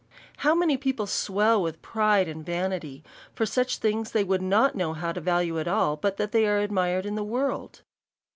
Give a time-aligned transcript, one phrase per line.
[0.37, 3.03] How many people swell with pride and vanity,
[3.35, 6.31] for such things as they would not know how to value at all, but that
[6.31, 7.83] they are admired in the world.